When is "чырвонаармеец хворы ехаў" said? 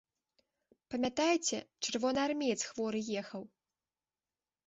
1.85-3.43